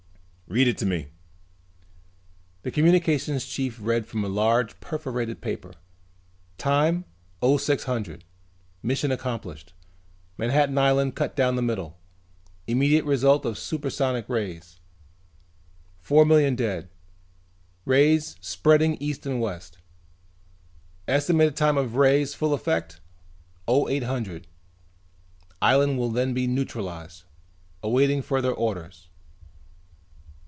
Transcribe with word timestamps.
"Read 0.47 0.67
it 0.67 0.77
to 0.77 0.85
me." 0.85 1.07
The 2.63 2.71
communications 2.71 3.45
chief 3.45 3.77
read 3.79 4.05
from 4.05 4.25
a 4.25 4.27
large 4.27 4.77
perforated 4.81 5.39
paper. 5.39 5.75
"Time 6.57 7.05
0600 7.41 8.25
mission 8.83 9.13
accomplished. 9.13 9.71
Manhattan 10.37 10.77
island 10.77 11.15
cut 11.15 11.37
down 11.37 11.55
the 11.55 11.61
middle 11.61 11.99
immediate 12.67 13.05
result 13.05 13.45
of 13.45 13.57
super 13.57 13.87
isonic 13.87 14.27
rays; 14.27 14.81
four 16.01 16.25
million 16.25 16.57
dead 16.57 16.89
rays 17.85 18.35
spreading 18.41 18.95
east 18.99 19.25
and 19.25 19.39
west 19.39 19.77
estimated 21.07 21.55
time 21.55 21.77
of 21.77 21.95
rays' 21.95 22.33
full 22.33 22.53
effect; 22.53 22.99
0800 23.69 24.47
island 25.61 25.97
will 25.97 26.11
then 26.11 26.33
be 26.33 26.45
neutralized 26.45 27.23
awaiting 27.81 28.21
further 28.21 28.51
orders." 28.51 29.07